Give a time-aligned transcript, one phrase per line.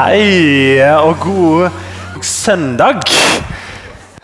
[0.00, 3.02] Hei og god søndag.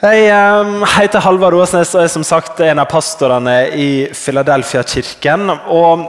[0.01, 5.51] Jeg um, heter Halvard Åsnes og er som sagt en av pastorene i Philadelphia-kirken.
[5.75, 6.07] Og,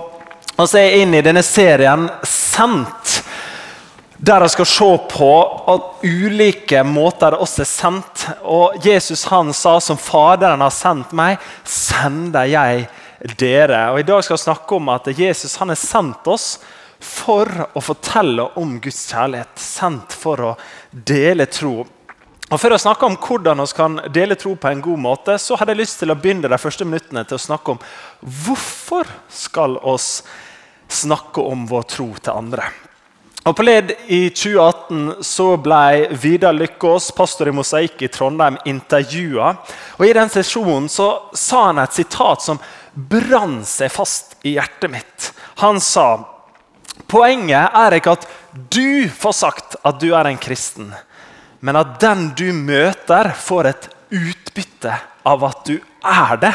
[0.61, 3.17] så er jeg inne i denne serien Sendt,
[4.15, 5.33] der jeg skal se på
[6.05, 8.25] ulike måter det også er sendt.
[8.47, 12.87] Og Jesus han sa som Faderen har sendt meg, sender jeg
[13.35, 13.89] dere.
[13.91, 16.53] Og I dag skal jeg snakke om at Jesus han har sendt oss
[16.99, 19.53] for å fortelle om Guds kjærlighet.
[19.61, 20.55] Sendt for å
[20.91, 21.85] dele tro.
[22.47, 25.57] Og For å snakke om hvordan vi kan dele tro på en god måte, så
[25.59, 27.81] hadde jeg lyst til å begynne de første minuttene til å snakke om
[28.45, 30.23] hvorfor skal oss
[30.87, 32.69] snakke om vår tro til andre.
[33.47, 39.53] Og På led i 2018 så ble Vidar Lykkås, pastor i Mosaikk i Trondheim, intervjua.
[40.03, 42.59] I den sesjonen så sa han et sitat som
[42.93, 45.29] brant seg fast i hjertet mitt.
[45.63, 46.36] Han sa
[47.07, 48.25] Poenget er ikke at
[48.73, 50.89] du får sagt at du er en kristen,
[51.59, 54.93] men at den du møter, får et utbytte
[55.27, 56.53] av at du er det.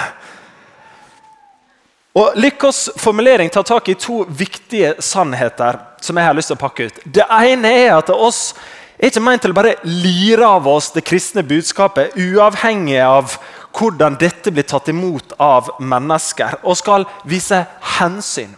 [2.12, 6.60] Og Lykkos formulering tar tak i to viktige sannheter som jeg har lyst til å
[6.60, 7.02] pakke ut.
[7.04, 8.52] Det ene er at oss
[8.98, 13.38] er ikke ment til å bare lire av oss det kristne budskapet, uavhengig av
[13.72, 17.64] hvordan dette blir tatt imot av mennesker, og skal vise
[17.96, 18.52] hensyn.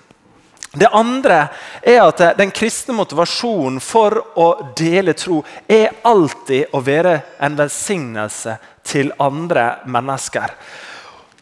[0.75, 1.49] Det andre
[1.83, 8.59] er at Den kristne motivasjonen for å dele tro er alltid å være en velsignelse
[8.85, 10.57] til andre mennesker.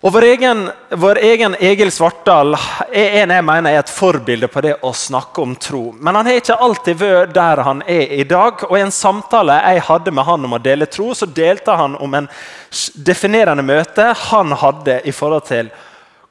[0.02, 0.64] Og Vår egen,
[0.98, 2.56] vår egen Egil Svartdal
[2.90, 5.82] er en jeg mener er et forbilde på det å snakke om tro.
[5.94, 8.64] Men han har ikke alltid vært der han er i dag.
[8.66, 11.94] og I en samtale jeg hadde med han om å dele tro, så delte han
[12.02, 12.26] om en
[12.98, 15.70] definerende møte han hadde i forhold til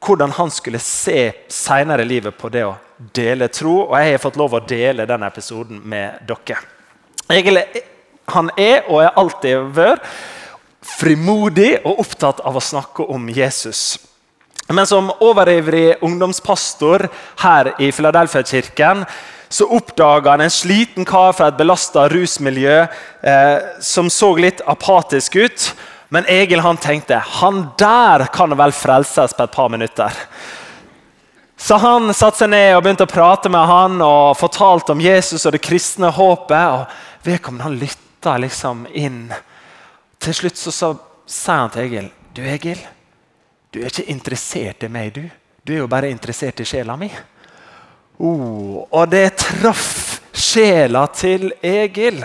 [0.01, 2.75] hvordan han skulle se senere i livet på det å
[3.13, 3.87] dele tro.
[3.87, 6.61] Og jeg har fått lov å dele den episoden med dere.
[7.31, 7.61] Egil
[8.31, 10.05] han er og er alltid vært
[10.81, 13.99] frimodig og opptatt av å snakke om Jesus.
[14.71, 17.07] Men som overivrig ungdomspastor
[17.43, 19.05] her i Philadelphia-kirken
[19.51, 25.35] så oppdaga han en sliten kar fra et belasta rusmiljø eh, som så litt apatisk
[25.35, 25.65] ut.
[26.13, 30.11] Men Egil han tenkte han der kan vel frelses på et par minutter.
[31.55, 35.45] Så han satte seg ned og begynte å prate med han og fortalte om Jesus
[35.45, 36.67] og det kristne håpet.
[36.67, 39.29] og Vedkommende han lytta liksom inn.
[40.19, 40.91] Til slutt så sa,
[41.47, 42.81] han til Egil Du, Egil,
[43.71, 45.29] du er ikke interessert i meg, du.
[45.63, 47.07] Du er jo bare interessert i sjela mi.
[48.19, 52.19] Oh, og det traff sjela til Egil.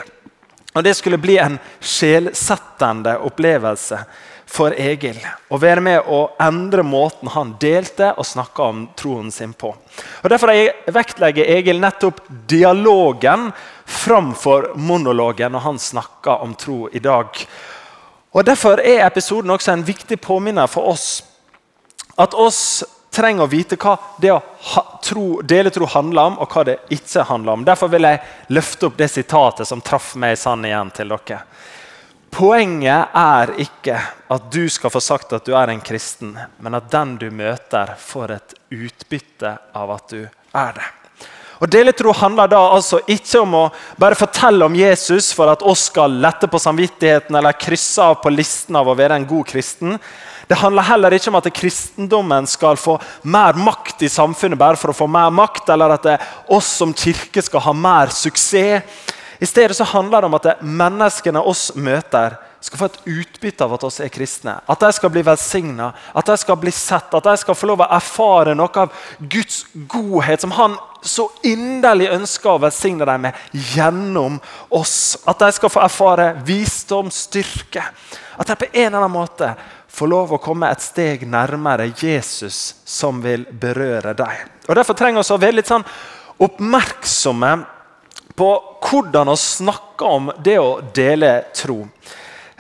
[0.76, 4.02] Og Det skulle bli en sjelsettende opplevelse
[4.46, 5.16] for Egil.
[5.48, 9.72] Å være med å endre måten han delte og snakka om troen sin på.
[10.22, 10.52] Og Derfor
[10.92, 13.48] vektlegger Egil nettopp dialogen
[13.86, 17.40] framfor monologen når han snakker om tro i dag.
[18.36, 21.24] Og Derfor er episoden også en viktig påminner for oss.
[22.20, 22.84] At oss
[23.16, 24.42] trenger å vite hva det å
[25.04, 27.64] tro, dele tro handler om, og hva det ikke handler om.
[27.64, 31.40] Derfor vil jeg løfte opp det sitatet som traff meg i sand igjen til dere.
[32.36, 33.96] Poenget er ikke
[34.34, 37.94] at du skal få sagt at du er en kristen, men at den du møter,
[37.96, 40.90] får et utbytte av at du er det.
[41.56, 43.64] Og Deletro handler da altså ikke om å
[44.00, 48.32] bare fortelle om Jesus for at oss skal lette på samvittigheten eller krysse av på
[48.32, 49.96] listen av å være en god kristen.
[50.46, 54.92] Det handler heller ikke om at kristendommen skal få mer makt i samfunnet bare for
[54.92, 56.06] å få mer makt, eller at
[56.52, 58.84] oss som kirke skal ha mer suksess.
[59.40, 63.76] I stedet så handler det om at menneskene oss møter, skal få et utbytte av
[63.76, 64.56] at oss er kristne.
[64.66, 67.84] At de skal bli velsigna, at de skal bli sett, at de skal få lov
[67.84, 70.74] å erfare noe av Guds godhet som Han
[71.06, 73.38] så inderlig ønsker å velsigne dem med
[73.76, 74.40] gjennom
[74.74, 75.14] oss.
[75.28, 77.84] At de skal få erfare visdom, styrke.
[78.36, 79.52] At de på en eller annen måte
[79.96, 84.44] får lov å komme et steg nærmere Jesus som vil berøre deg.
[84.66, 85.86] Og Derfor trenger vi å være litt sånn
[86.42, 87.54] oppmerksomme
[88.36, 88.50] på
[88.82, 91.84] hvordan vi snakker om det å dele tro.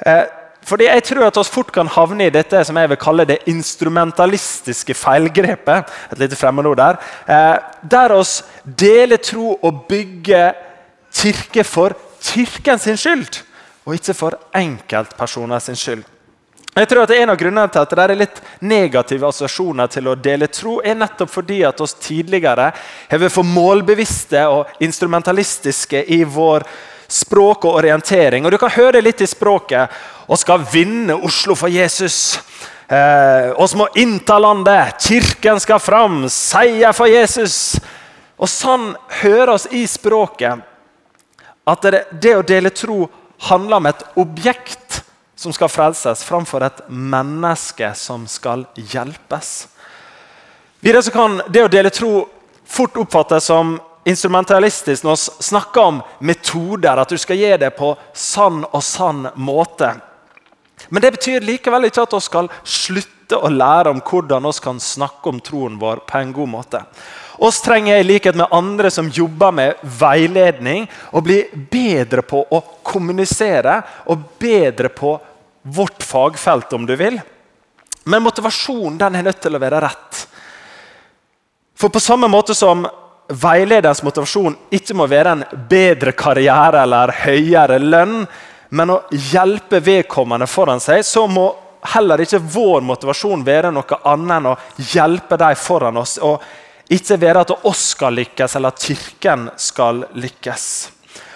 [0.04, 0.24] Eh,
[0.66, 3.38] fordi Jeg tror at vi fort kan havne i dette som jeg vil kalle det
[3.46, 5.84] instrumentalistiske feilgrepet.
[6.12, 6.96] et lite fremmedord Der
[7.28, 7.58] eh,
[7.90, 10.52] der oss deler tro og bygger
[11.14, 13.42] kirke for kirken sin skyld,
[13.86, 16.04] og ikke for enkeltpersoner sin skyld.
[16.76, 20.14] Jeg tror at En av grunnene til at det er litt negative assosiasjoner til å
[20.14, 22.72] dele tro, er nettopp fordi at oss tidligere
[23.08, 26.66] har vært for målbevisste og instrumentalistiske i vår
[27.08, 28.44] språk og orientering.
[28.44, 29.90] Og Du kan høre litt i språket.
[30.28, 32.38] Vi skal vinne Oslo for Jesus.
[32.88, 35.00] Eh, oss må innta landet.
[35.00, 36.28] Kirken skal fram.
[36.28, 37.78] Seier for Jesus.
[38.36, 40.62] Og Sånn høres i språket
[41.66, 43.06] at det, det å dele tro
[43.48, 45.02] handler om et objekt
[45.36, 49.66] som skal frelses, framfor et menneske som skal hjelpes.
[50.80, 52.26] Videre kan det å dele tro
[52.66, 53.76] fort oppfattes som
[54.06, 59.26] instrumentalistisk når vi snakker om metoder, at du skal gi det på sann og sann
[59.34, 59.92] måte.
[60.88, 64.78] Men det betyr likevel ikke at vi skal slutte å lære om hvordan vi kan
[64.82, 66.82] snakke om troen vår på en god måte.
[67.42, 72.60] Oss trenger i likhet med andre som jobber med veiledning, å bli bedre på å
[72.86, 75.16] kommunisere og bedre på
[75.66, 77.18] vårt fagfelt, om du vil.
[78.06, 80.22] Men motivasjonen den er nødt til å være rett.
[81.76, 82.86] For på samme måte som
[83.28, 88.20] veilederens motivasjon ikke må være en bedre karriere eller høyere lønn,
[88.76, 91.48] men å hjelpe vedkommende foran seg, så må
[91.94, 94.56] heller ikke vår motivasjon være noe annet enn å
[94.92, 96.18] hjelpe dem foran oss.
[96.18, 96.42] og
[96.88, 100.66] ikke være at oss skal lykkes, eller at kirken skal lykkes.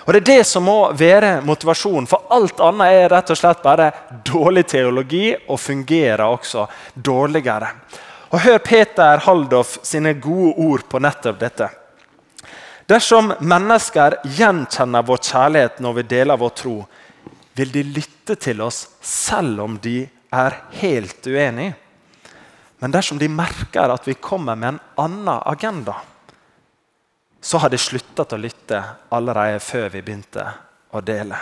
[0.06, 3.62] Og Det er det som må være motivasjonen, for alt annet er rett og slett
[3.62, 3.90] bare
[4.26, 7.68] dårlig teologi og fungerer også dårligere.
[8.30, 11.68] Og Hør Peter Haldoff sine gode ord på nettopp dette.
[12.90, 16.72] Dersom mennesker gjenkjenner vår kjærlighet når vi deler vår tro,
[17.54, 20.00] vil de lytte til oss selv om de
[20.34, 21.76] er helt uenige.
[22.82, 25.94] Men dersom de merker at vi kommer med en annen agenda,
[27.40, 28.82] så har de sluttet å lytte
[29.14, 30.48] allerede før vi begynte
[30.90, 31.38] å dele.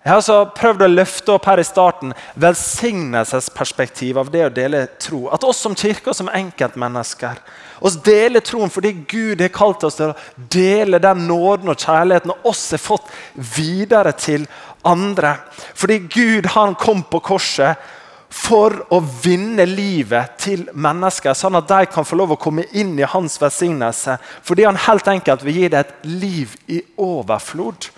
[0.00, 4.86] Jeg har altså prøvd å løfte opp her i starten velsignelsesperspektiv av det å dele
[4.96, 5.26] tro.
[5.28, 7.42] At oss som kirke og som enkeltmennesker
[7.80, 12.32] oss deler troen fordi Gud har kalt oss til å dele den nåden og kjærligheten
[12.34, 13.08] og oss har fått
[13.56, 14.46] videre til
[14.88, 15.36] andre.
[15.74, 17.88] Fordi Gud han kom på korset
[18.30, 22.94] for å vinne livet til mennesker, sånn at de kan få lov å komme inn
[23.00, 24.20] i hans velsignelse.
[24.46, 27.90] Fordi han helt enkelt vil gi deg et liv i overflod.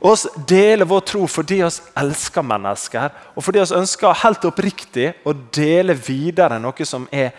[0.00, 5.34] Oss deler vår tro fordi vi elsker mennesker, og fordi vi ønsker helt oppriktig å
[5.34, 7.32] dele videre noe som er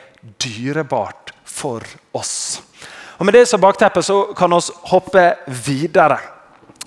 [0.44, 2.60] dyrebart for oss.
[3.20, 5.24] Og Med det som bakteppe så kan vi hoppe
[5.68, 6.20] videre.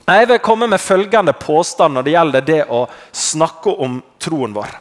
[0.02, 4.72] Jeg vil komme med følgende påstand når det gjelder det å snakke om troen vår.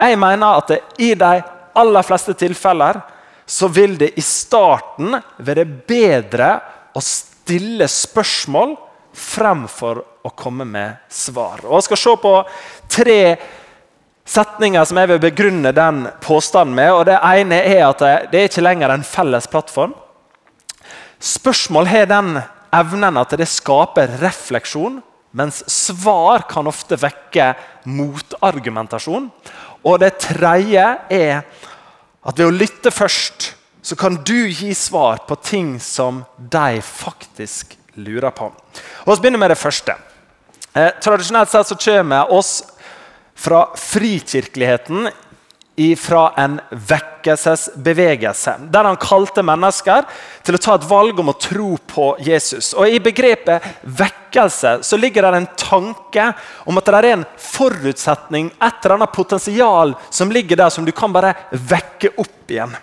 [0.00, 1.32] Jeg mener at i de
[1.78, 2.98] aller fleste tilfeller
[3.46, 6.54] så vil det i starten være bedre
[6.94, 8.74] å stille spørsmål
[9.12, 11.64] fremfor å komme med svar.
[11.66, 12.34] Og Jeg skal se på
[12.88, 13.20] tre
[14.24, 16.92] setninger som jeg vil begrunne den påstanden med.
[16.92, 19.94] og Det ene er at det ikke lenger en felles plattform.
[21.22, 22.38] Spørsmål har den
[22.74, 25.00] evnen at det skaper refleksjon,
[25.32, 27.52] mens svar kan ofte vekke
[27.88, 29.30] motargumentasjon.
[29.82, 31.42] Og det tredje er
[32.22, 37.74] at ved å lytte først, så kan du gi svar på ting som de faktisk
[37.94, 38.52] lurer på.
[39.06, 39.96] Vi begynner med det første.
[40.72, 42.62] Eh, tradisjonelt sett så kommer oss
[43.34, 45.10] fra frikirkeligheten
[45.96, 50.04] fra en vekkelsesbevegelse, der han kalte mennesker
[50.44, 52.74] til å ta et valg om å tro på Jesus.
[52.76, 56.28] Og I begrepet vekkelse så ligger det en tanke
[56.68, 60.92] om at det er en forutsetning, et eller annet potensial som ligger der, som du
[60.92, 62.76] kan bare vekke opp igjen.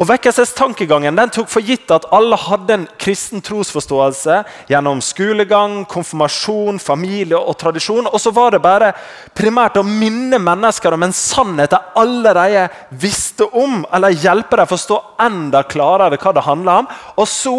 [0.00, 4.38] Og Vekkelsestankegangen den tok for gitt at alle hadde en kristen trosforståelse
[4.70, 8.08] gjennom skolegang, konfirmasjon, familie og tradisjon.
[8.08, 8.94] Og så var det bare
[9.36, 12.64] primært å minne mennesker om en sannhet de allerede
[13.04, 16.90] visste om, eller hjelpe dem å forstå enda klarere hva det handler om.
[17.20, 17.56] Og så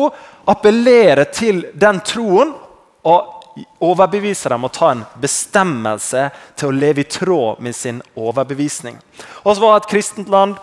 [0.50, 2.58] appellere til den troen
[3.06, 8.98] og overbevise dem å ta en bestemmelse til å leve i tråd med sin overbevisning.
[9.46, 10.58] Og så var det et kristent land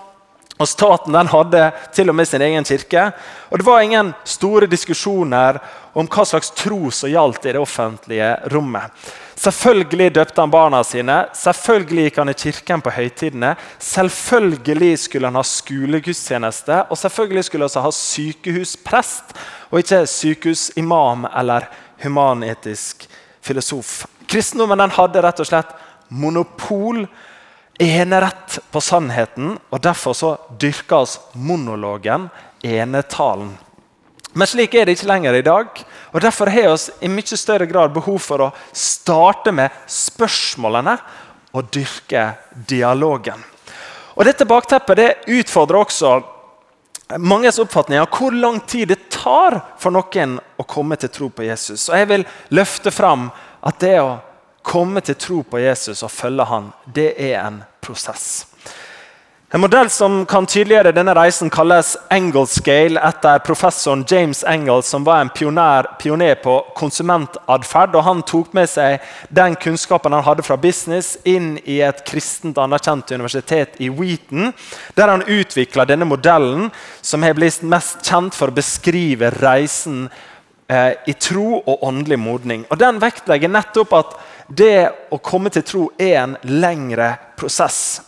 [0.61, 1.63] og Staten den hadde
[1.97, 3.07] til og med sin egen kirke.
[3.49, 5.59] Og Det var ingen store diskusjoner
[5.97, 8.93] om hva slags tro som gjaldt i det offentlige rommet.
[9.41, 13.55] Selvfølgelig døpte han barna sine, selvfølgelig gikk han i kirken på høytidene.
[13.81, 19.33] Selvfølgelig skulle han ha skolegudstjeneste, og selvfølgelig skulle han ha sykehusprest,
[19.71, 21.71] og ikke sykehusimam eller
[22.03, 23.09] humanetisk
[23.41, 24.05] filosof.
[24.29, 25.73] Kristendommen hadde rett og slett
[26.11, 27.07] monopol
[27.81, 32.29] enerett på sannheten, og derfor så dyrkes monologen,
[32.63, 33.55] enetalen.
[34.33, 35.81] Men slik er det ikke lenger i dag.
[36.13, 40.99] og Derfor har vi i mye større grad behov for å starte med spørsmålene
[41.57, 43.41] og dyrke dialogen.
[44.15, 45.11] Og Dette bakteppet det
[45.41, 46.15] utfordrer også
[47.19, 51.49] manges oppfatning av hvor lang tid det tar for noen å komme til tro på
[51.49, 51.89] Jesus.
[51.89, 53.31] Og Jeg vil løfte fram
[53.67, 54.19] at det å
[54.63, 58.47] komme til tro på Jesus og følge han, det er en prosess.
[59.53, 65.03] En modell som kan tydeliggjøre denne reisen, kalles Angle Scale etter professoren James Engels, som
[65.03, 67.99] var en pioner, pioner på konsumentatferd.
[68.07, 69.03] Han tok med seg
[69.35, 74.53] den kunnskapen han hadde fra business, inn i et kristent anerkjent universitet i Wheaton,
[74.95, 76.71] der han utvikla denne modellen,
[77.03, 80.07] som har blitt mest kjent for å beskrive reisen
[80.71, 82.65] eh, i tro og åndelig modning.
[82.71, 84.15] Og Den vektlegger nettopp at
[84.47, 88.01] det å komme til tro er en lengre prosess.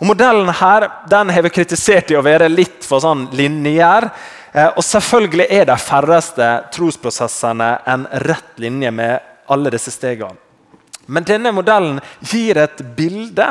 [0.00, 4.10] Og Modellen her den har vi kritisert i å være litt for sånn lineær.
[4.52, 9.18] Eh, og selvfølgelig er de færreste trosprosessene en rett linje med
[9.50, 10.38] alle disse stegene.
[11.10, 13.46] Men denne modellen gir et bilde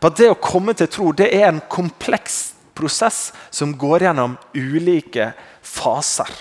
[0.00, 4.38] på at det å komme til tro det er en kompleks prosess som går gjennom
[4.56, 5.30] ulike
[5.60, 6.32] faser.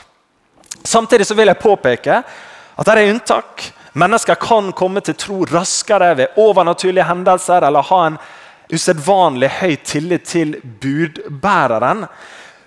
[0.83, 2.19] Samtidig så vil jeg påpeke
[2.75, 3.67] at det er unntak.
[3.93, 8.17] Mennesker kan komme til tro raskere ved overnaturlige hendelser eller ha en
[8.73, 12.07] usedvanlig høy tillit til budbæreren.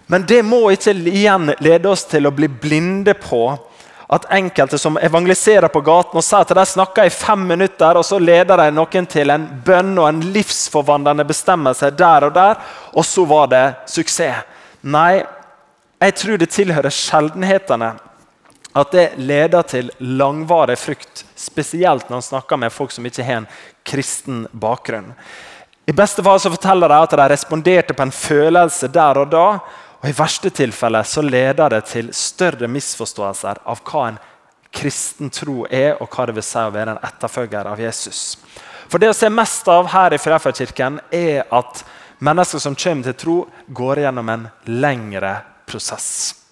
[0.07, 3.49] Men det må ikke igjen lede oss til å bli blinde på
[4.07, 8.07] at enkelte som evangeliserer på gaten og sier at de snakker i fem minutter, og
[8.07, 12.61] så leder de noen til en bønn og en livsforvandlende bestemmelse der og der,
[12.95, 14.47] og så var det suksess.
[14.87, 15.25] Nei,
[15.99, 17.97] jeg tror det tilhører sjeldenhetene
[18.77, 21.25] at det leder til langvarig frukt.
[21.37, 23.51] Spesielt når man snakker med folk som ikke har en
[23.87, 25.15] kristen bakgrunn.
[25.87, 29.47] I beste fall så forteller de at de responderte på en følelse der og da.
[30.03, 34.19] Og I verste tilfelle så leder det til større misforståelser av hva en
[34.77, 38.37] kristen tro er, og hva det vil si å være en etterfølger av Jesus.
[38.91, 41.81] For Det å se mest av her i Frefakirken er at
[42.19, 43.37] mennesker som kommer til tro,
[43.69, 45.33] går gjennom en lengre
[45.67, 46.46] prosess.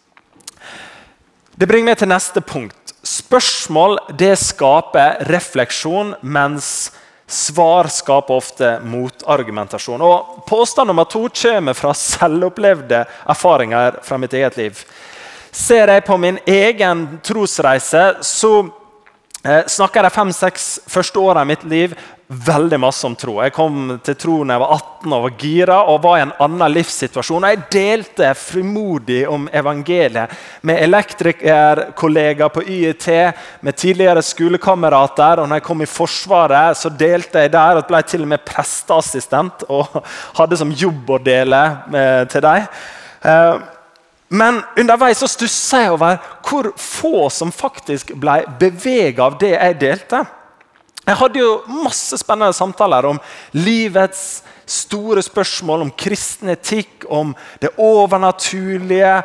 [1.55, 2.93] Det bringer meg til neste punkt.
[3.07, 6.91] Spørsmål det skaper refleksjon, mens
[7.31, 10.03] Svar skaper ofte motargumentasjon.
[10.05, 14.83] Og Påstand nummer to kommer fra selvopplevde erfaringer fra mitt eget liv.
[15.55, 18.53] Ser jeg på min egen trosreise, så
[19.45, 21.95] eh, snakker jeg de fem-seks første åra i mitt liv
[22.27, 23.37] veldig masse om tro.
[23.45, 26.33] Jeg kom til tro da jeg var 18 og var gira og var i en
[26.47, 27.47] annen livssituasjon.
[27.51, 30.33] Jeg delte frimodig om evangeliet
[30.65, 33.09] med elektrikerkollegaer på YIT,
[33.61, 35.41] med tidligere skolekamerater.
[35.41, 38.45] og når jeg kom i Forsvaret, så delte jeg der og ble til og med
[38.45, 40.01] presteassistent og
[40.39, 42.67] hadde som jobb å dele med, til dem.
[43.25, 43.74] Eh,
[44.35, 49.79] men underveis så stussa jeg over hvor få som faktisk ble bevega av det jeg
[49.83, 50.25] delte.
[51.05, 53.21] Jeg hadde jo masse spennende samtaler om
[53.53, 59.19] livets store spørsmål, om kristen etikk, om det overnaturlige,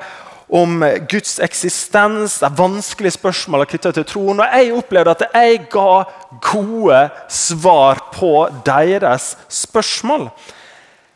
[0.49, 4.41] om Guds eksistens, de vanskelige spørsmålene knytta til troen.
[4.43, 6.03] Og jeg opplevde at jeg ga
[6.51, 7.01] gode
[7.31, 8.33] svar på
[8.65, 10.27] deres spørsmål.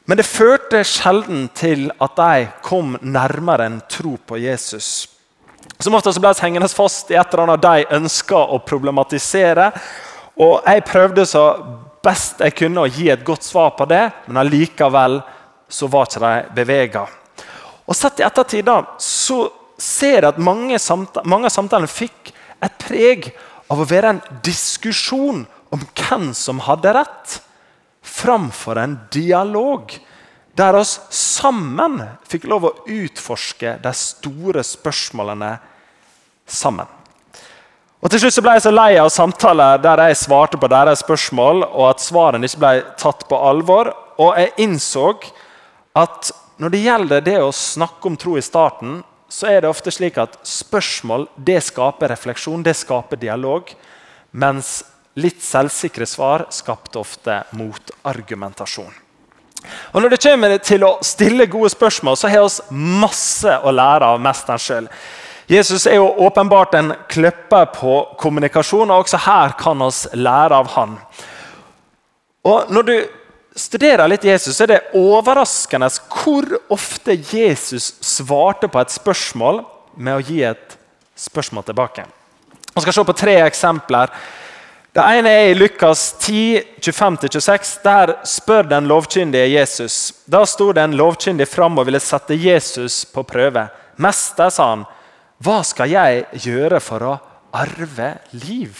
[0.05, 5.07] Men det førte sjelden til at de kom nærmere en tro på Jesus.
[5.79, 9.69] Som ofte ble vi hengende fast i et eller annet de ønska å problematisere.
[10.43, 11.45] Og jeg prøvde så
[12.03, 15.21] best jeg kunne å gi et godt svar på det, men allikevel
[15.71, 17.05] så var ikke de bevega.
[17.87, 19.45] Og Sett i ettertid da, så
[19.79, 22.33] ser jeg at mange, samtale, mange av samtalene fikk
[22.63, 23.31] et preg
[23.71, 25.43] av å være en diskusjon
[25.73, 27.39] om hvem som hadde rett,
[28.03, 29.95] framfor en dialog
[30.53, 31.97] der oss sammen
[32.29, 35.55] fikk lov å utforske de store spørsmålene
[36.45, 36.85] sammen.
[38.03, 41.01] Og Til slutt så ble jeg så lei av samtaler der jeg svarte på deres
[41.05, 43.93] spørsmål, og at svarene ikke ble tatt på alvor.
[44.19, 45.13] Og jeg innså
[45.95, 48.99] at når det gjelder det å snakke om tro i starten,
[49.31, 53.71] så er det ofte slik at spørsmål det skaper refleksjon, det skaper dialog.
[54.35, 54.83] Mens
[55.15, 58.93] litt selvsikre svar skapte ofte motargumentasjon.
[59.93, 64.09] Og Når det kommer til å stille gode spørsmål, så har vi masse å lære
[64.13, 64.89] av mesteren sjøl.
[65.47, 70.71] Jesus er jo åpenbart en kløpper på kommunikasjon, og også her kan vi lære av
[70.75, 70.97] han.
[72.43, 72.95] Og Når du
[73.55, 79.63] studerer litt Jesus, så er det overraskende hvor ofte Jesus svarte på et spørsmål
[79.95, 80.77] med å gi et
[81.15, 82.05] spørsmål tilbake.
[82.73, 84.09] Vi skal se på tre eksempler.
[84.93, 87.69] Det ene er i Lukas 10, 25-26.
[87.81, 90.13] Der spør den lovkyndige Jesus.
[90.29, 93.67] Da sto den lovkyndige lovkyndig fram og ville sette Jesus på prøve.
[93.97, 94.85] 'Mester', sa han,
[95.41, 97.15] hva skal jeg gjøre for å
[97.53, 98.77] arve liv?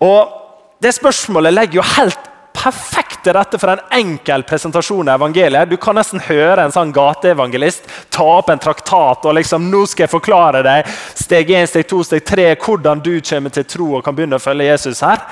[0.00, 0.38] Og
[0.82, 2.31] Det spørsmålet legger jo helt
[2.62, 5.70] perfekt til rette for en enkel presentasjon av evangeliet.
[5.70, 10.06] Du kan nesten høre en sånn gateevangelist ta opp en traktat og liksom, nå skal
[10.06, 14.04] jeg forklare deg steg 1, steg 2, steg 3, hvordan du kommer til tro og
[14.06, 15.24] kan begynne å følge Jesus her.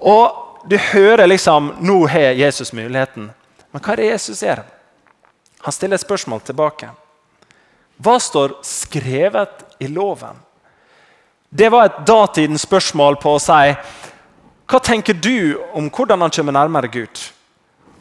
[0.00, 3.30] Og du hører liksom Nå har Jesus muligheten.
[3.70, 4.62] Men hva er det Jesus gjør?
[5.64, 6.90] Han stiller et spørsmål tilbake.
[8.00, 10.38] Hva står skrevet i loven?
[11.50, 13.74] Det var et datidens spørsmål på å si
[14.70, 17.22] hva tenker du om hvordan han kommer nærmere Gud?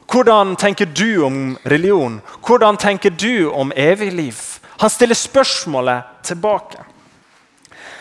[0.10, 2.20] Hvordan tenker du om religion?
[2.46, 4.38] Hvordan tenker du om evig liv?
[4.78, 6.84] Han stiller spørsmålet tilbake.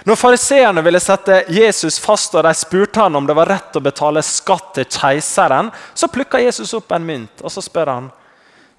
[0.04, 3.82] Når fariseerne ville sette Jesus fast og de spurte han om det var rett å
[3.84, 8.12] betale skatt til keiseren, så plukka Jesus opp en mynt og så spør han,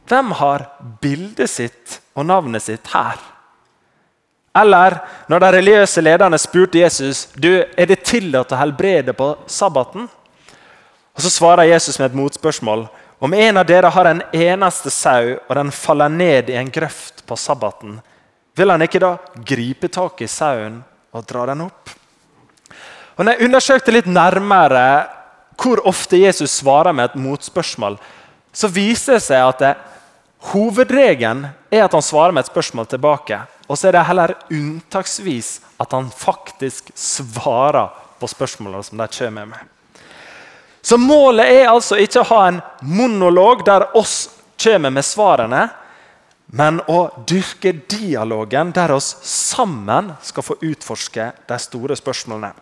[0.10, 0.69] hvem har
[1.01, 3.19] bildet sitt og navnet sitt her?
[4.62, 5.00] Eller
[5.30, 10.08] når de religiøse lederne spurte Jesus du, er det tillatt å helbrede på sabbaten.
[11.16, 12.88] Og Så svarer Jesus med et motspørsmål.
[13.20, 17.25] Om en av dere har en eneste sau, og den faller ned i en grøft
[17.28, 17.98] på sabbaten,
[18.56, 20.80] vil han ikke da gripe tak i sauen
[21.16, 21.92] og dra den opp?
[23.20, 24.84] Og når jeg undersøkte litt nærmere
[25.60, 27.98] hvor ofte Jesus svarer med et motspørsmål,
[28.56, 29.74] så viser det seg at det,
[30.54, 33.42] hovedregelen er at han svarer med et spørsmål tilbake.
[33.70, 39.52] Og så er det heller unntaksvis at han faktisk svarer på spørsmålene som de kommer
[39.52, 39.60] med.
[40.82, 45.68] Så målet er altså ikke å ha en monolog der oss kommer med svarene,
[46.50, 52.56] men å dyrke dialogen der oss sammen skal få utforske de store spørsmålene.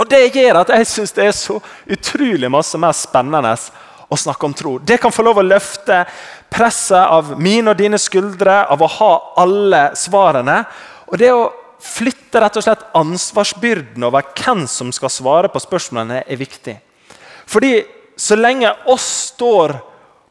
[0.00, 3.52] Og Det gjør at jeg syns det er så utrolig masse mer spennende
[4.12, 4.76] å snakke om tro.
[4.78, 6.02] Det kan få lov å løfte
[6.52, 10.62] presset av mine og dine skuldre av å ha alle svarene.
[11.08, 11.48] Og det å
[11.82, 16.76] flytte rett og slett ansvarsbyrden over hvem som skal svare på spørsmålene, er viktig.
[17.48, 17.80] Fordi
[18.16, 19.74] så lenge oss står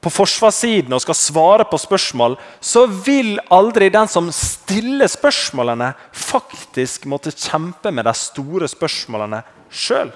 [0.02, 7.06] på forsvarssiden og skal svare på spørsmål, så vil aldri den som stiller spørsmålene, faktisk
[7.12, 10.10] måtte kjempe med de store spørsmålene sjøl.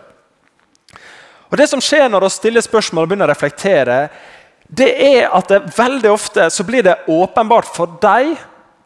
[1.56, 4.00] Det som skjer når vi stiller spørsmål og begynner å reflektere,
[4.68, 8.34] det er at det veldig ofte så blir det åpenbart for deg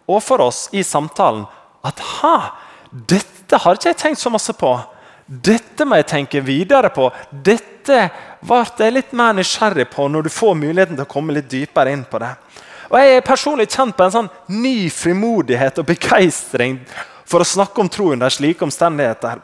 [0.10, 1.46] og for oss i samtalen
[1.88, 2.36] at ha,
[2.92, 4.74] dette har ikke jeg tenkt så masse på.
[5.26, 7.08] Dette må jeg tenke videre på.
[7.30, 8.02] Dette
[8.42, 11.94] ble jeg litt mer nysgjerrig på når du får muligheten til å komme litt dypere
[11.94, 12.34] inn på det.
[12.90, 16.80] Og Jeg er personlig kjent på en sånn ny frimodighet og begeistring
[17.30, 19.38] for å snakke om tro under slike omstendigheter.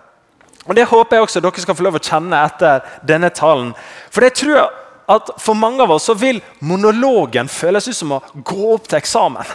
[0.65, 3.73] Og Det håper jeg også dere skal få lov å kjenne etter denne talen.
[4.12, 4.65] For jeg tror
[5.06, 8.97] at For mange av oss så vil monologen føles ut som å gå opp til
[8.97, 9.51] eksamen.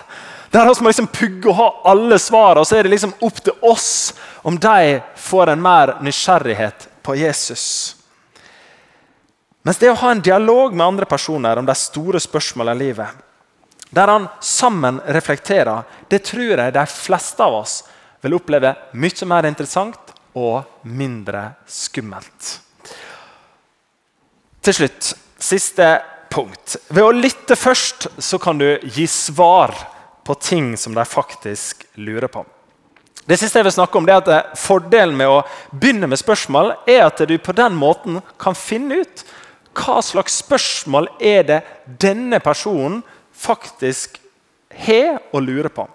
[0.50, 3.40] Der vi må liksom pugge og ha alle svarene, og så er det liksom opp
[3.42, 4.12] til oss
[4.46, 7.64] om de får en mer nysgjerrighet på Jesus.
[9.62, 13.08] Mens det å ha en dialog med andre personer om de store spørsmålene i livet,
[13.90, 17.80] der han sammen reflekterer, det tror jeg de fleste av oss
[18.22, 22.60] vil oppleve mye mer interessant og mindre skummelt.
[24.60, 25.88] Til slutt, siste
[26.30, 26.76] punkt.
[26.92, 29.74] Ved å lytte først så kan du gi svar
[30.24, 32.44] på ting som de faktisk lurer på.
[33.26, 36.18] Det siste jeg vil snakke om, det er at eh, Fordelen med å begynne med
[36.18, 39.24] spørsmål er at du på den måten kan finne ut
[39.76, 41.60] hva slags spørsmål er det
[42.02, 44.18] denne personen faktisk
[44.74, 45.86] har og lurer på.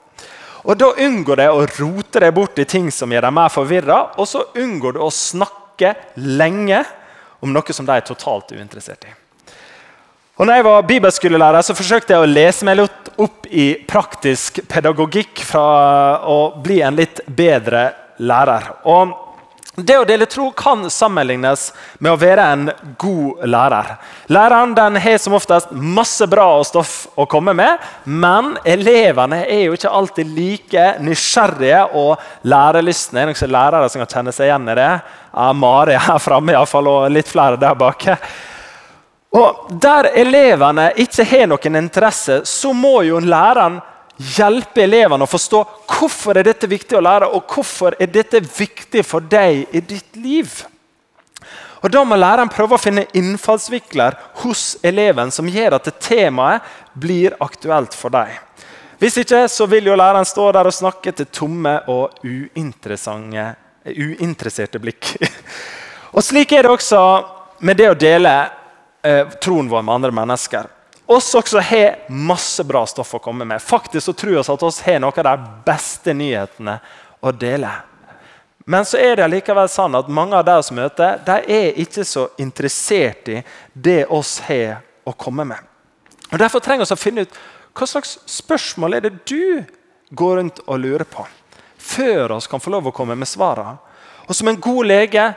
[0.65, 3.99] Og Da unngår det å rote deg bort i ting som gjør deg mer forvirra,
[4.17, 6.81] og så unngår du å snakke lenge
[7.45, 9.13] om noe som de er totalt uinteressert i.
[10.35, 14.59] Og når jeg var bibelskolelærer, så forsøkte jeg å lese meg litt opp i praktisk
[14.67, 17.85] pedagogikk for å bli en litt bedre
[18.19, 18.67] lærer.
[18.89, 19.13] Og
[19.75, 21.67] det å dele tro kan sammenlignes
[21.99, 22.69] med å være en
[23.01, 23.89] god lærer.
[24.31, 29.75] Læreren den har som oftest masse bra stoff å komme med, men elevene er jo
[29.75, 33.25] ikke alltid like nysgjerrige og lærelystne.
[33.25, 34.91] Er noen lærere som kan kjenne seg igjen i det?
[35.35, 38.07] Ja, Mari her framme iallfall, og litt flere der bak.
[39.35, 43.81] Og Der elevene ikke har noen interesse, så må jo læreren
[44.17, 49.05] hjelpe elevene å forstå hvorfor er dette viktig å lære, og hvorfor er dette viktig
[49.05, 50.65] for deg i ditt liv.
[51.83, 56.61] Og Da må læreren prøve å finne innfallsvikler hos eleven som gjør at temaet
[56.97, 58.27] blir aktuelt for deg.
[58.97, 65.17] Hvis ikke så vil jo læreren stå der og snakke til tomme og uinteresserte blikk.
[66.15, 67.23] og Slik er det også
[67.67, 68.49] med det å dele
[69.05, 70.74] eh, troen vår med andre mennesker.
[71.05, 73.61] Oss også har masse bra stoff å komme med.
[73.61, 76.79] Faktisk så tror vi at oss har noen av de beste nyhetene
[77.21, 77.69] å dele.
[78.65, 82.05] Men så er det likevel sånn at mange av de vi møter, de er ikke
[82.07, 85.61] så interessert i det oss har å komme med.
[86.31, 87.37] Og Derfor trenger vi å finne ut
[87.75, 89.61] hva slags spørsmål er det du
[90.09, 91.27] går rundt og lurer på,
[91.77, 93.77] før vi kan få lov å komme med svarene.
[94.25, 95.27] Og Som en god lege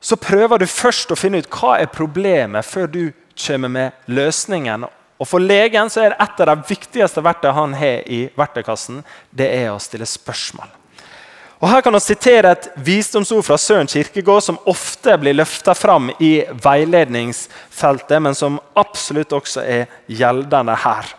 [0.00, 3.02] så prøver du først å finne ut hva er problemet, før du
[3.46, 8.04] kommer med løsningen Og For legen så er et av de viktigste verktøyene han har
[8.06, 10.68] i verktøykassen, det er å stille spørsmål.
[11.58, 16.12] Og Her kan vi sitere et visdomsord fra Søren Kirkegård som ofte blir løfta fram
[16.22, 21.10] i veiledningsfeltet, men som absolutt også er gjeldende her.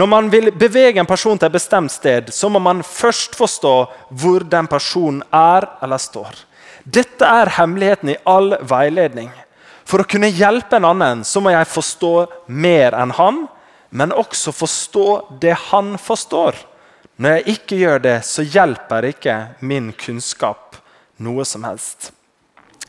[0.00, 3.74] Når man vil bevege en person til et bestemt sted, så må man først forstå
[4.22, 6.46] hvor den personen er eller står.
[6.84, 9.28] Dette er hemmeligheten i all veiledning.
[9.90, 12.14] For å kunne hjelpe en annen så må jeg forstå
[12.54, 13.40] mer enn han,
[13.90, 15.06] men også forstå
[15.42, 16.54] det han forstår.
[17.18, 20.78] Når jeg ikke gjør det, så hjelper ikke min kunnskap
[21.18, 22.12] noe som helst.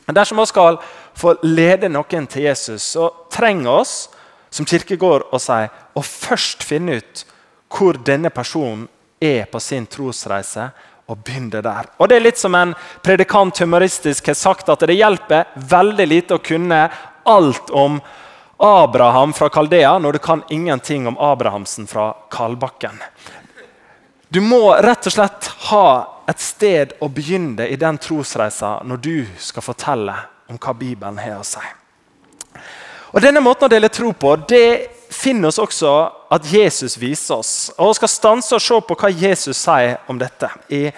[0.06, 0.78] Dersom vi skal
[1.18, 3.96] få lede noen til Jesus, så trenger oss
[4.52, 7.24] som kirkegård å si å først finne ut
[7.72, 8.86] hvor denne personen
[9.22, 10.70] er på sin trosreise,
[11.12, 11.88] og begynne der.
[11.98, 16.38] Og Det er litt som en predikant humoristisk har sagt, at det hjelper veldig lite
[16.38, 16.86] å kunne
[17.28, 18.00] alt om
[18.62, 23.00] Abraham fra Kaldea når du kan ingenting om Abrahamsen fra Kalbakken.
[24.28, 25.86] Du må rett og slett ha
[26.30, 30.14] et sted å begynne i den trosreisa når du skal fortelle
[30.48, 31.64] om hva Bibelen har å si.
[33.12, 35.92] Og Denne måten å dele tro på det finner oss også
[36.32, 37.70] at Jesus viser oss.
[37.76, 40.88] Og Vi skal stanse og se på hva Jesus sier om dette i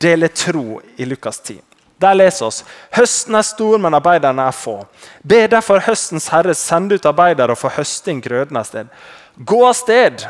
[0.00, 1.58] Dele tro i Lukas 10.
[2.00, 2.62] Der leser oss
[2.96, 4.78] høsten er stor, men arbeiderne er få.
[5.22, 8.88] Be derfor høstens herre sende ut arbeidere og få høsting grøden av sted.
[9.36, 10.24] Gå av sted!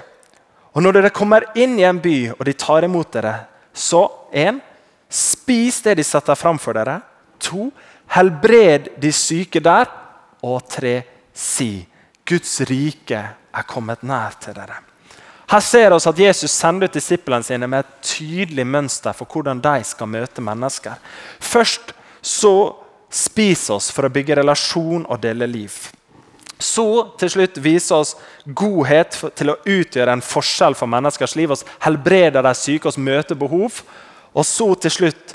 [0.75, 3.35] Og når dere kommer inn i en by, og de tar imot dere,
[3.75, 4.59] så 1.
[5.11, 7.01] Spis det de setter framfor dere.
[7.43, 7.71] 2.
[8.15, 9.91] Helbred de syke der.
[10.47, 11.01] Og 3.
[11.35, 11.73] Si
[12.31, 14.79] Guds rike er kommet nær til dere.
[15.51, 19.59] Her ser vi at Jesus sender ut disiplene sine med et tydelig mønster for hvordan
[19.63, 20.95] de skal møte mennesker.
[21.43, 21.91] Først
[22.23, 22.55] så
[23.11, 25.75] spiser oss for å bygge relasjon og dele liv.
[26.61, 26.85] Så
[27.19, 28.15] til slutt viser oss
[28.45, 31.51] godhet til å utgjøre en forskjell for menneskers liv.
[31.51, 33.81] oss helbreder de syke, oss møter behov.
[34.37, 35.35] Og så til slutt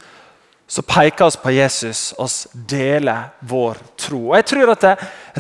[0.68, 4.32] så peker oss på Jesus, oss deler vår tro.
[4.32, 4.96] Og jeg tror at det,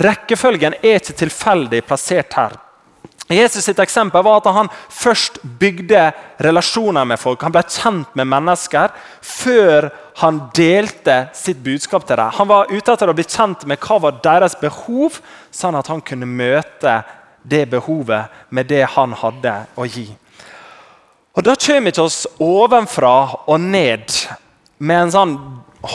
[0.05, 2.59] Rekkefølgen er ikke tilfeldig plassert her.
[3.33, 6.11] Jesus sitt eksempel var at han først bygde
[6.45, 7.41] relasjoner med folk.
[7.41, 8.93] Han ble kjent med mennesker
[9.25, 9.89] før
[10.21, 12.35] han delte sitt budskap til dem.
[12.37, 15.17] Han var ute etter å bli kjent med hva var deres behov,
[15.49, 16.99] sånn at han kunne møte
[17.41, 20.05] det behovet med det han hadde å gi.
[21.35, 23.15] Og Da kommer ikke oss ovenfra
[23.49, 24.05] og ned
[24.77, 25.35] med en sånn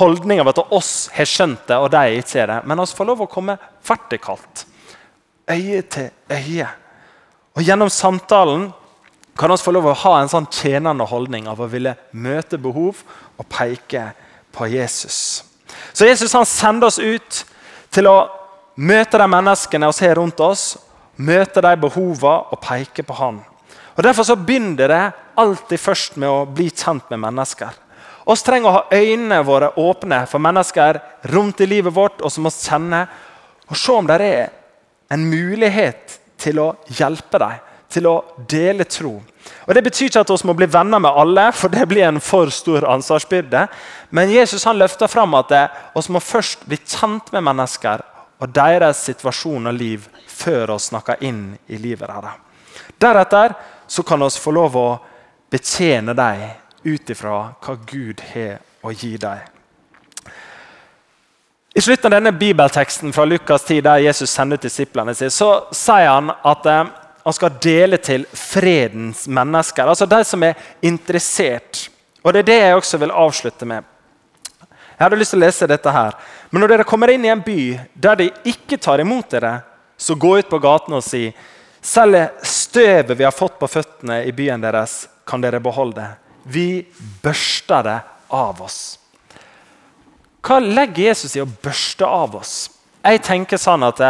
[0.00, 2.58] holdning av at oss har skjønt det, og de ikke er det.
[2.68, 4.64] Men vi får lov å komme vertikalt.
[5.50, 6.68] Øye til øye.
[7.58, 8.70] Og Gjennom samtalen
[9.38, 13.02] kan vi få lov å ha en sånn tjenende holdning av å ville møte behov
[13.36, 14.10] og peke
[14.54, 15.42] på Jesus.
[15.92, 17.44] Så Jesus han sender oss ut
[17.90, 18.18] til å
[18.80, 20.74] møte de menneskene vi ser rundt oss,
[21.16, 23.40] møte de behovene og peke på Han.
[23.96, 25.02] Og Derfor så begynner det
[25.40, 27.74] alltid først med å bli kjent med mennesker.
[28.30, 31.00] Vi trenger å ha øynene våre åpne for mennesker
[31.32, 33.08] rundt i livet vårt og som oss kjenner,
[33.66, 34.52] og se om det er
[35.10, 37.58] en mulighet til å hjelpe dem,
[37.90, 38.14] til å
[38.48, 39.16] dele tro.
[39.66, 42.20] Og Det betyr ikke at vi må bli venner med alle, for det blir en
[42.22, 43.66] for stor ansvarsbyrde.
[44.10, 48.04] Men Jesus han løfter fram at vi må først bli kjent med mennesker
[48.40, 52.38] og deres situasjon og liv før vi snakker inn i livet deres.
[53.00, 53.54] Deretter
[53.90, 54.88] så kan vi få lov å
[55.50, 56.46] betjene dem
[56.84, 59.40] ut ifra hva Gud har å gi dem.
[61.74, 66.08] I slutten av denne bibelteksten fra Lukas 10, der Jesus sender disiplene sine, så sier
[66.10, 66.88] han at eh,
[67.22, 69.86] han skal dele til fredens mennesker.
[69.86, 71.86] Altså de som er interessert.
[72.24, 73.86] Og Det er det jeg også vil avslutte med.
[74.66, 76.16] Jeg hadde lyst til å lese dette her.
[76.50, 77.62] Men når dere kommer inn i en by
[77.94, 79.60] der de ikke tar imot dere,
[79.96, 81.28] så gå ut på gaten og si
[81.80, 86.04] selv støvet vi har fått på føttene i byen deres, kan dere beholde.
[86.42, 86.87] Vi
[87.22, 87.98] børster det
[88.29, 88.98] av oss.
[90.40, 92.70] Hva legger Jesus i å børste av oss?
[93.05, 94.00] Jeg tenker sånn at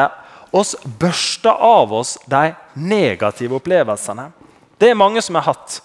[0.55, 4.31] oss børster av oss de negative opplevelsene.
[4.79, 5.81] Det er mange som har hatt.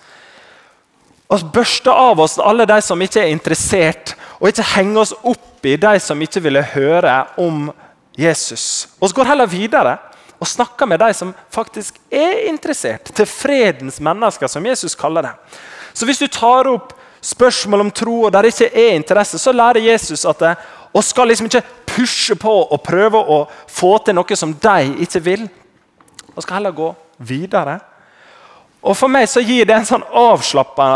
[1.27, 5.65] Oss børster av oss alle de som ikke er interessert, og ikke henger oss opp
[5.65, 7.71] i de som ikke ville høre om
[8.15, 8.87] Jesus.
[9.01, 9.97] Vi går heller videre
[10.39, 13.09] og snakker med de som faktisk er interessert.
[13.15, 15.33] Til fredens mennesker, som Jesus kaller det.
[15.95, 16.91] Så hvis du tar opp
[17.25, 20.53] spørsmål om tro, og der ikke er interesse, så lærer Jesus at det,
[20.95, 25.23] og skal liksom ikke pushe på og prøve å få til noe som de ikke
[25.23, 25.47] vil.
[26.35, 27.79] Og skal heller gå videre.
[28.85, 30.89] Og For meg så gir det en sånn avslappa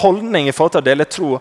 [0.00, 1.38] holdning i forhold til å dele tro.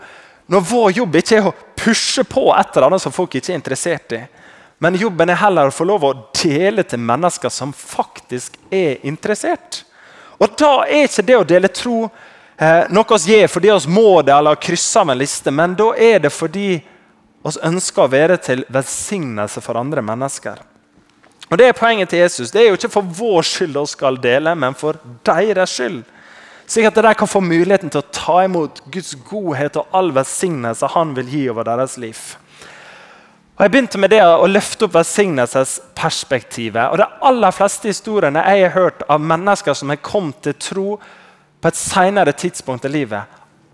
[0.51, 3.61] Når vår jobb ikke er å pushe på et eller annet som folk ikke er
[3.61, 4.23] interessert i,
[4.83, 9.85] Men jobben er heller å få lov å dele til mennesker som faktisk er interessert.
[10.43, 12.09] Og da er ikke det å dele tro
[12.57, 15.91] eh, noe vi gjør fordi vi må det eller krysser av en liste, men da
[15.95, 16.69] er det fordi
[17.43, 20.61] vi ønsker å være til velsignelse for andre mennesker.
[21.51, 22.51] Og Det er poenget til Jesus.
[22.51, 26.03] Det er jo ikke for vår skyld vi skal dele, men for deres skyld.
[26.65, 30.87] Slik at de kan få muligheten til å ta imot Guds godhet og all velsignelse
[30.95, 32.21] han vil gi over deres liv.
[33.53, 36.89] Og Jeg begynte med det å løfte opp velsignelsesperspektivet.
[36.89, 40.99] og De aller fleste historiene jeg har hørt av mennesker som har kommet til tro
[41.63, 43.23] på et senere tidspunkt i livet,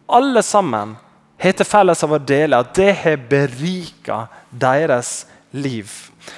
[0.06, 0.94] alle sammen
[1.42, 5.24] har til felles av å dele at det har berika deres
[5.58, 5.90] liv.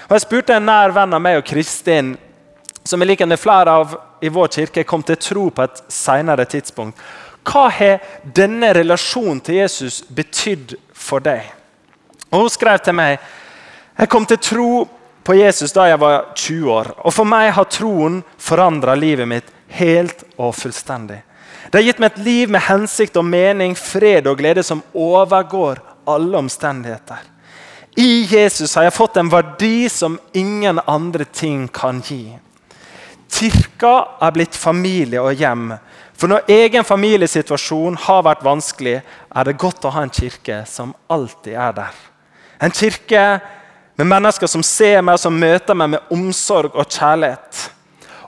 [0.07, 2.13] Og Jeg spurte en nær venn av meg og Kristin,
[2.87, 6.95] som i likhet flere av i vår kirke kom til tro på et senere tidspunkt.
[7.43, 11.41] Hva har denne relasjonen til Jesus betydd for deg?
[12.31, 13.19] Og Hun skrev til meg
[13.97, 14.69] jeg kom til tro
[15.23, 16.87] på Jesus da jeg var 20 år.
[17.05, 21.19] Og For meg har troen forandra livet mitt helt og fullstendig.
[21.71, 25.79] Det har gitt meg et liv med hensikt og mening, fred og glede som overgår
[26.03, 27.21] alle omstendigheter.
[27.95, 32.25] I Jesus har jeg fått en verdi som ingen andre ting kan gi.
[33.31, 35.71] Kirka er blitt familie og hjem.
[36.19, 38.99] For når egen familiesituasjon har vært vanskelig,
[39.31, 41.95] er det godt å ha en kirke som alltid er der.
[42.59, 43.23] En kirke
[43.95, 47.63] med mennesker som ser meg og som møter meg med omsorg og kjærlighet.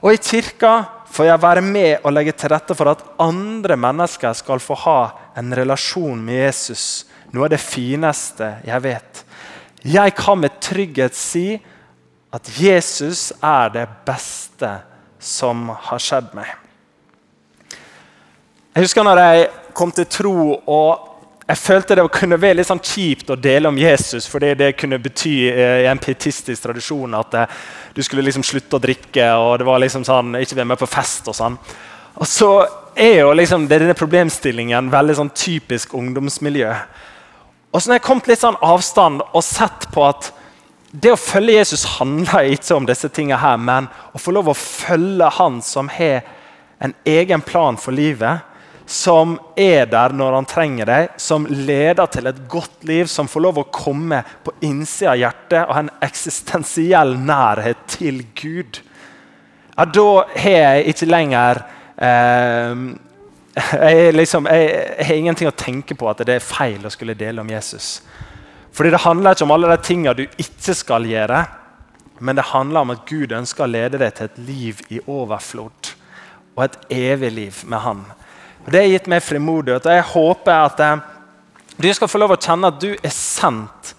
[0.00, 0.78] Og i kirka
[1.14, 4.98] får jeg være med og legge til rette for at andre mennesker skal få ha
[5.38, 7.04] en relasjon med Jesus.
[7.30, 9.22] Noe av det fineste jeg vet.
[9.84, 11.46] Jeg kan med trygghet si
[12.34, 14.72] at Jesus er det beste
[15.22, 16.50] som har skjedd meg.
[18.74, 21.13] Jeg husker når jeg kom til tro og
[21.44, 24.96] jeg følte det kunne være litt sånn kjipt å dele om Jesus, fordi det kunne
[25.02, 27.58] bety eh, i en pietistisk tradisjon at eh,
[27.92, 30.88] du skulle liksom slutte å drikke og det var liksom sånn, ikke være med på
[30.88, 31.28] fest.
[31.28, 31.58] Og sånn.
[32.16, 32.48] Og så
[32.96, 36.70] er jo liksom denne problemstillingen veldig sånn typisk ungdomsmiljø.
[37.74, 40.30] Og så når jeg kom til litt sånn avstand og sett på at
[40.94, 44.56] det å følge Jesus handler ikke om disse tingene her, men å få lov å
[44.56, 46.22] følge Han som har
[46.78, 48.46] en egen plan for livet,
[48.86, 53.44] som er der når han trenger deg, som leder til et godt liv, som får
[53.46, 58.82] lov å komme på innsida av hjertet og ha en eksistensiell nærhet til Gud.
[59.74, 61.64] Ja, da har jeg ikke lenger
[61.96, 62.84] eh,
[63.54, 67.16] jeg, liksom, jeg, jeg, har ingenting å tenke på at det er feil å skulle
[67.18, 67.98] dele om Jesus.
[68.74, 71.44] Fordi Det handler ikke om alle de tingene du ikke skal gjøre,
[72.20, 75.94] men det handler om at Gud ønsker å lede deg til et liv i overflod
[76.54, 78.04] og et evig liv med Han.
[78.64, 81.02] Og Det har gitt meg frimodighet, og jeg håper at eh,
[81.76, 83.92] du skal få lov å kjenne at du er sendt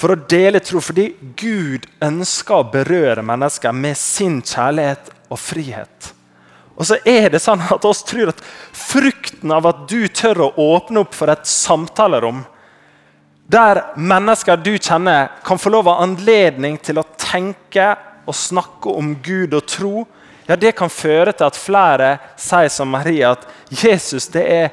[0.00, 6.12] for å dele tro, fordi Gud ønsker å berøre mennesker med sin kjærlighet og frihet.
[6.72, 8.40] Og så er det sånn at oss tror at
[8.74, 12.42] frukten av at du tør å åpne opp for et samtalerom
[13.52, 17.90] der mennesker du kjenner, kan få lov av anledning til å tenke
[18.24, 20.06] og snakke om Gud og tro,
[20.52, 24.72] ja, det kan føre til at flere sier som Maria at Jesus det er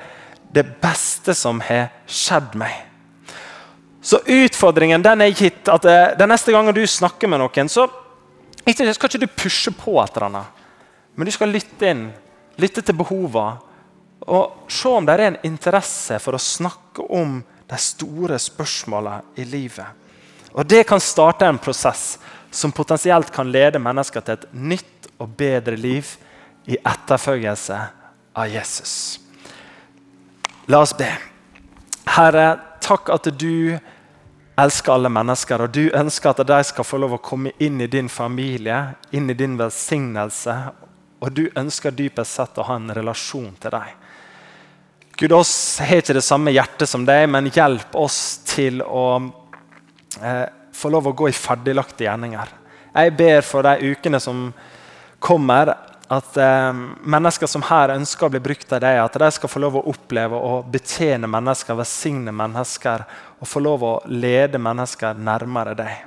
[0.52, 2.74] det beste som har skjedd meg.
[4.02, 7.86] Så utfordringen den er gitt at eh, den neste gangen du snakker med noen, så
[8.66, 10.66] skal ikke du pushe på et eller annet.
[11.16, 12.04] Men du skal lytte inn,
[12.60, 13.60] lytte til behovene,
[14.30, 17.40] og se om det er en interesse for å snakke om
[17.70, 19.88] de store spørsmålene i livet.
[20.52, 22.18] Og Det kan starte en prosess
[22.52, 26.16] som potensielt kan lede mennesker til et nytt og bedre liv
[26.70, 27.80] i etterfølgelse
[28.34, 29.20] av Jesus.
[30.70, 31.10] La oss be.
[32.10, 32.50] Herre,
[32.82, 33.78] takk at du
[34.60, 37.88] elsker alle mennesker, og du ønsker at de skal få lov å komme inn i
[37.88, 38.82] din familie,
[39.16, 40.58] inn i din velsignelse
[41.20, 43.96] og du ønsker dypest sett å ha en relasjon til deg.
[45.20, 45.54] Gud, oss
[45.84, 49.06] har ikke det samme hjertet som deg, men hjelp oss til å
[50.24, 52.54] eh, få lov å gå i ferdiglagte gjerninger.
[52.94, 54.48] Jeg ber for de ukene som
[55.20, 55.74] kommer,
[56.10, 59.62] at eh, mennesker som her ønsker å bli brukt av deg, at de skal få
[59.62, 63.06] lov å oppleve å betjene mennesker, velsigne mennesker
[63.38, 66.06] og få lov å lede mennesker nærmere deg.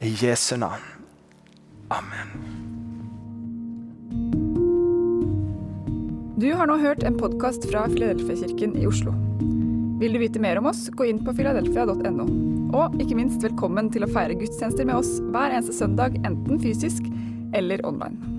[0.00, 0.84] I Jesu navn.
[1.90, 2.30] Amen.
[6.40, 9.12] Du har nå hørt en podkast fra Filadelfia-kirken i Oslo.
[10.00, 12.24] Vil du vite mer om oss, gå inn på filadelfia.no.
[12.72, 17.10] Og ikke minst velkommen til å feire gudstjenester med oss hver eneste søndag, enten fysisk
[17.52, 18.29] eller online.